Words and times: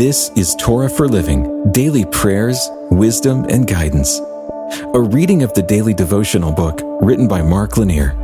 This 0.00 0.30
is 0.30 0.54
Torah 0.54 0.88
for 0.88 1.06
Living 1.06 1.72
daily 1.72 2.06
prayers, 2.06 2.70
wisdom, 2.90 3.44
and 3.50 3.66
guidance. 3.66 4.18
A 4.94 4.98
reading 4.98 5.42
of 5.42 5.52
the 5.52 5.60
daily 5.60 5.92
devotional 5.92 6.52
book 6.52 6.80
written 7.02 7.28
by 7.28 7.42
Mark 7.42 7.76
Lanier. 7.76 8.16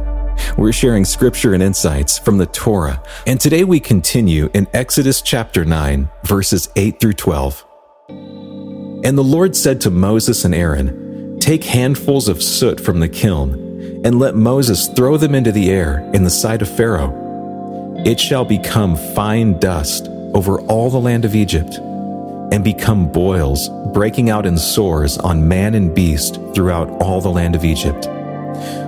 We're 0.57 0.73
sharing 0.73 1.05
scripture 1.05 1.53
and 1.53 1.63
insights 1.63 2.19
from 2.19 2.39
the 2.39 2.47
Torah, 2.47 3.03
and 3.27 3.39
today 3.39 3.63
we 3.63 3.79
continue 3.79 4.49
in 4.55 4.67
Exodus 4.73 5.21
chapter 5.21 5.67
9, 5.67 6.09
verses 6.25 6.71
8 6.77 6.99
through 6.99 7.13
12. 7.13 7.67
And 8.09 9.19
the 9.19 9.23
Lord 9.23 9.55
said 9.55 9.79
to 9.83 9.91
Moses 9.91 10.47
and 10.47 10.55
Aaron, 10.55 11.39
Take 11.41 11.65
handfuls 11.65 12.27
of 12.27 12.43
soot 12.43 12.81
from 12.81 13.01
the 13.01 13.09
kiln, 13.11 14.01
and 14.03 14.19
let 14.19 14.35
Moses 14.35 14.89
throw 14.89 15.19
them 15.19 15.35
into 15.35 15.53
the 15.53 15.69
air 15.69 16.11
in 16.15 16.25
the 16.25 16.31
sight 16.31 16.63
of 16.63 16.75
Pharaoh. 16.75 17.13
It 18.07 18.19
shall 18.19 18.47
become 18.47 18.97
fine 18.97 19.59
dust 19.61 20.09
over 20.35 20.61
all 20.63 20.91
the 20.91 21.01
land 21.01 21.25
of 21.25 21.35
Egypt, 21.35 21.79
and 22.53 22.63
become 22.63 23.11
boils, 23.11 23.69
breaking 23.93 24.31
out 24.31 24.47
in 24.47 24.57
sores 24.57 25.19
on 25.19 25.49
man 25.49 25.75
and 25.75 25.95
beast 25.95 26.41
throughout 26.55 26.89
all 27.03 27.21
the 27.21 27.29
land 27.29 27.55
of 27.55 27.65
Egypt. 27.65 28.05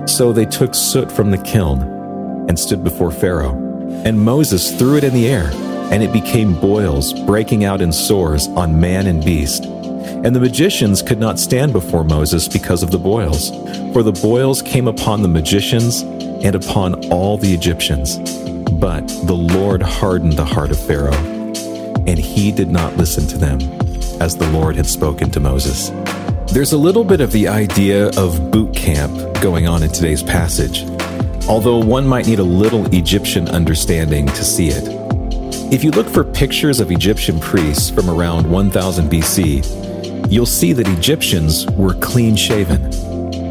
So 0.09 0.31
they 0.31 0.45
took 0.45 0.73
soot 0.73 1.11
from 1.11 1.31
the 1.31 1.37
kiln 1.37 1.81
and 2.47 2.57
stood 2.57 2.83
before 2.83 3.11
Pharaoh. 3.11 3.53
And 4.05 4.19
Moses 4.19 4.71
threw 4.77 4.95
it 4.97 5.03
in 5.03 5.13
the 5.13 5.27
air, 5.27 5.49
and 5.91 6.01
it 6.01 6.13
became 6.13 6.59
boils, 6.59 7.13
breaking 7.21 7.63
out 7.65 7.81
in 7.81 7.91
sores 7.91 8.47
on 8.49 8.79
man 8.79 9.07
and 9.07 9.23
beast. 9.23 9.65
And 9.65 10.35
the 10.35 10.39
magicians 10.39 11.01
could 11.01 11.19
not 11.19 11.37
stand 11.37 11.73
before 11.73 12.03
Moses 12.03 12.47
because 12.47 12.81
of 12.81 12.91
the 12.91 12.97
boils, 12.97 13.49
for 13.93 14.03
the 14.03 14.11
boils 14.11 14.61
came 14.61 14.87
upon 14.87 15.21
the 15.21 15.27
magicians 15.27 16.01
and 16.01 16.55
upon 16.55 17.11
all 17.11 17.37
the 17.37 17.53
Egyptians. 17.53 18.17
But 18.79 19.07
the 19.25 19.35
Lord 19.35 19.81
hardened 19.81 20.33
the 20.33 20.45
heart 20.45 20.71
of 20.71 20.79
Pharaoh 20.79 21.39
and 22.07 22.17
he 22.17 22.51
did 22.51 22.69
not 22.69 22.95
listen 22.97 23.27
to 23.27 23.37
them, 23.37 23.59
as 24.21 24.35
the 24.35 24.49
Lord 24.51 24.75
had 24.75 24.87
spoken 24.87 25.29
to 25.31 25.39
Moses. 25.39 25.91
There's 26.51 26.73
a 26.73 26.77
little 26.77 27.03
bit 27.03 27.21
of 27.21 27.31
the 27.31 27.47
idea 27.47 28.07
of 28.17 28.51
boot 28.51 28.75
camp 28.75 29.39
going 29.41 29.67
on 29.67 29.83
in 29.83 29.91
today's 29.91 30.23
passage, 30.23 30.85
although 31.47 31.77
one 31.77 32.07
might 32.07 32.25
need 32.25 32.39
a 32.39 32.43
little 32.43 32.85
Egyptian 32.95 33.47
understanding 33.49 34.25
to 34.27 34.43
see 34.43 34.69
it. 34.69 34.83
If 35.71 35.83
you 35.83 35.91
look 35.91 36.07
for 36.07 36.23
pictures 36.23 36.79
of 36.79 36.89
Egyptian 36.89 37.39
priests 37.39 37.91
from 37.91 38.09
around 38.09 38.49
1000 38.49 39.07
BC, 39.07 40.31
you'll 40.31 40.47
see 40.47 40.73
that 40.73 40.87
Egyptians 40.87 41.67
were 41.71 41.93
clean 41.95 42.35
shaven. 42.35 42.81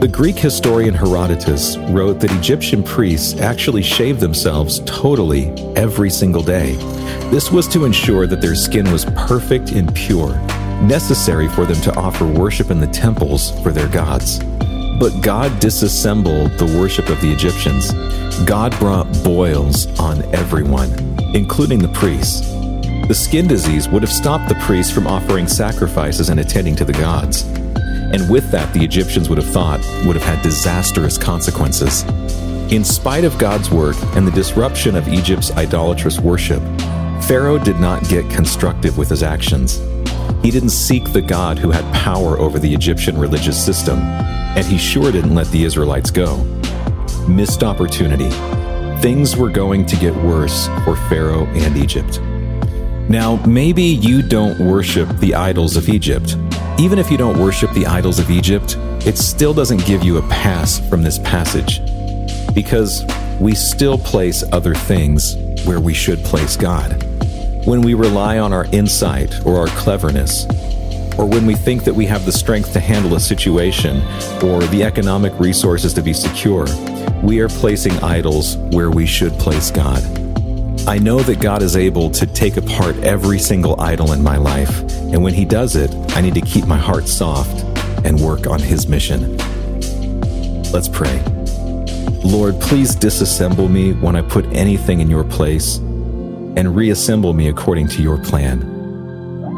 The 0.00 0.08
Greek 0.10 0.36
historian 0.36 0.94
Herodotus 0.94 1.76
wrote 1.90 2.20
that 2.20 2.32
Egyptian 2.32 2.82
priests 2.82 3.40
actually 3.40 3.82
shaved 3.82 4.20
themselves 4.20 4.80
totally 4.86 5.50
every 5.76 6.10
single 6.10 6.42
day 6.42 6.76
this 7.30 7.52
was 7.52 7.68
to 7.68 7.84
ensure 7.84 8.26
that 8.26 8.40
their 8.40 8.54
skin 8.54 8.90
was 8.90 9.04
perfect 9.04 9.72
and 9.72 9.94
pure, 9.94 10.34
necessary 10.80 11.46
for 11.46 11.66
them 11.66 11.78
to 11.82 11.94
offer 11.94 12.26
worship 12.26 12.70
in 12.70 12.80
the 12.80 12.86
temples 12.86 13.50
for 13.60 13.70
their 13.70 13.86
gods. 13.88 14.38
But 14.98 15.20
God 15.20 15.60
disassembled 15.60 16.52
the 16.52 16.64
worship 16.64 17.10
of 17.10 17.20
the 17.20 17.30
Egyptians. 17.30 17.92
God 18.46 18.76
brought 18.78 19.12
boils 19.22 19.86
on 20.00 20.22
everyone, 20.34 20.90
including 21.34 21.80
the 21.80 21.88
priests. 21.88 22.48
The 23.08 23.14
skin 23.14 23.46
disease 23.46 23.90
would 23.90 24.00
have 24.00 24.10
stopped 24.10 24.48
the 24.48 24.54
priests 24.54 24.90
from 24.90 25.06
offering 25.06 25.46
sacrifices 25.46 26.30
and 26.30 26.40
attending 26.40 26.76
to 26.76 26.86
the 26.86 26.94
gods. 26.94 27.44
And 28.12 28.30
with 28.30 28.50
that, 28.52 28.72
the 28.72 28.82
Egyptians 28.82 29.28
would 29.28 29.38
have 29.38 29.50
thought 29.50 29.80
would 30.06 30.16
have 30.16 30.24
had 30.24 30.42
disastrous 30.42 31.18
consequences. 31.18 32.04
In 32.72 32.84
spite 32.84 33.24
of 33.24 33.38
God's 33.38 33.70
work 33.70 33.96
and 34.14 34.26
the 34.26 34.30
disruption 34.30 34.96
of 34.96 35.08
Egypt's 35.08 35.50
idolatrous 35.52 36.18
worship, 36.18 36.62
Pharaoh 37.22 37.58
did 37.58 37.80
not 37.80 38.08
get 38.08 38.28
constructive 38.30 38.96
with 38.96 39.08
his 39.08 39.22
actions. 39.22 39.78
He 40.42 40.50
didn't 40.50 40.70
seek 40.70 41.12
the 41.12 41.20
God 41.20 41.58
who 41.58 41.70
had 41.70 41.84
power 41.94 42.38
over 42.38 42.58
the 42.58 42.72
Egyptian 42.72 43.18
religious 43.18 43.62
system, 43.62 43.98
and 43.98 44.64
he 44.64 44.78
sure 44.78 45.12
didn't 45.12 45.34
let 45.34 45.48
the 45.48 45.64
Israelites 45.64 46.10
go. 46.10 46.36
Missed 47.28 47.62
opportunity. 47.62 48.30
Things 49.00 49.36
were 49.36 49.50
going 49.50 49.84
to 49.86 49.96
get 49.96 50.14
worse 50.16 50.68
for 50.84 50.96
Pharaoh 51.08 51.46
and 51.48 51.76
Egypt. 51.76 52.20
Now, 53.08 53.36
maybe 53.46 53.82
you 53.82 54.22
don't 54.22 54.58
worship 54.60 55.08
the 55.18 55.34
idols 55.34 55.76
of 55.76 55.88
Egypt. 55.88 56.36
Even 56.80 57.00
if 57.00 57.10
you 57.10 57.16
don't 57.16 57.38
worship 57.40 57.72
the 57.72 57.86
idols 57.86 58.20
of 58.20 58.30
Egypt, 58.30 58.76
it 59.04 59.18
still 59.18 59.52
doesn't 59.52 59.84
give 59.84 60.04
you 60.04 60.18
a 60.18 60.22
pass 60.28 60.78
from 60.88 61.02
this 61.02 61.18
passage. 61.18 61.80
Because 62.54 63.04
we 63.40 63.56
still 63.56 63.98
place 63.98 64.44
other 64.52 64.76
things 64.76 65.36
where 65.66 65.80
we 65.80 65.92
should 65.92 66.20
place 66.20 66.56
God 66.56 67.02
when 67.64 67.82
we 67.82 67.94
rely 67.94 68.38
on 68.38 68.52
our 68.52 68.64
insight 68.66 69.44
or 69.44 69.58
our 69.58 69.66
cleverness, 69.66 70.46
or 71.18 71.26
when 71.26 71.46
we 71.46 71.54
think 71.54 71.82
that 71.82 71.94
we 71.94 72.06
have 72.06 72.24
the 72.24 72.32
strength 72.32 72.72
to 72.72 72.80
handle 72.80 73.16
a 73.16 73.20
situation 73.20 74.00
or 74.42 74.62
the 74.68 74.84
economic 74.84 75.38
resources 75.40 75.92
to 75.92 76.00
be 76.00 76.12
secure, 76.12 76.66
we 77.22 77.40
are 77.40 77.48
placing 77.48 77.92
idols 78.04 78.56
where 78.70 78.90
we 78.90 79.04
should 79.04 79.32
place 79.32 79.70
God. 79.72 80.02
I 80.88 80.96
know 80.96 81.20
that 81.20 81.38
God 81.38 81.62
is 81.62 81.76
able 81.76 82.08
to 82.12 82.24
take 82.24 82.56
apart 82.56 82.96
every 83.00 83.38
single 83.38 83.78
idol 83.78 84.12
in 84.12 84.22
my 84.22 84.38
life, 84.38 84.80
and 84.88 85.22
when 85.22 85.34
He 85.34 85.44
does 85.44 85.76
it, 85.76 85.94
I 86.16 86.22
need 86.22 86.32
to 86.32 86.40
keep 86.40 86.66
my 86.66 86.78
heart 86.78 87.06
soft 87.06 87.62
and 88.06 88.18
work 88.18 88.46
on 88.46 88.58
His 88.58 88.88
mission. 88.88 89.36
Let's 90.72 90.88
pray. 90.88 91.22
Lord, 92.24 92.58
please 92.58 92.96
disassemble 92.96 93.70
me 93.70 93.92
when 93.92 94.16
I 94.16 94.22
put 94.22 94.46
anything 94.46 95.00
in 95.00 95.10
your 95.10 95.24
place 95.24 95.76
and 95.76 96.74
reassemble 96.74 97.34
me 97.34 97.48
according 97.48 97.88
to 97.88 98.02
your 98.02 98.16
plan. 98.24 98.62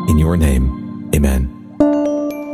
In 0.08 0.18
your 0.18 0.36
name, 0.36 1.12
amen. 1.14 1.76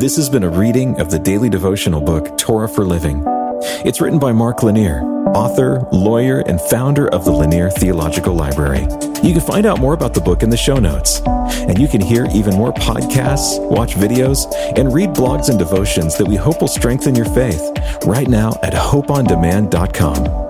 This 0.00 0.16
has 0.16 0.28
been 0.28 0.44
a 0.44 0.50
reading 0.50 1.00
of 1.00 1.10
the 1.10 1.18
daily 1.18 1.48
devotional 1.48 2.02
book, 2.02 2.36
Torah 2.36 2.68
for 2.68 2.84
Living. 2.84 3.35
It's 3.84 4.00
written 4.00 4.18
by 4.18 4.32
Mark 4.32 4.62
Lanier, 4.62 5.02
author, 5.34 5.86
lawyer, 5.92 6.40
and 6.40 6.60
founder 6.60 7.08
of 7.08 7.24
the 7.24 7.32
Lanier 7.32 7.70
Theological 7.70 8.34
Library. 8.34 8.82
You 9.22 9.32
can 9.32 9.40
find 9.40 9.66
out 9.66 9.80
more 9.80 9.94
about 9.94 10.14
the 10.14 10.20
book 10.20 10.42
in 10.42 10.50
the 10.50 10.56
show 10.56 10.76
notes. 10.76 11.20
And 11.24 11.78
you 11.78 11.88
can 11.88 12.00
hear 12.00 12.26
even 12.34 12.54
more 12.54 12.72
podcasts, 12.72 13.58
watch 13.70 13.94
videos, 13.94 14.52
and 14.78 14.92
read 14.92 15.10
blogs 15.10 15.48
and 15.48 15.58
devotions 15.58 16.16
that 16.18 16.26
we 16.26 16.36
hope 16.36 16.60
will 16.60 16.68
strengthen 16.68 17.14
your 17.14 17.26
faith 17.26 17.62
right 18.04 18.28
now 18.28 18.58
at 18.62 18.72
hopeondemand.com. 18.72 20.45